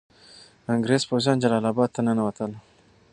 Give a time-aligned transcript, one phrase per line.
[0.73, 2.51] انګریز پوځیان جلال اباد ته ننوتل.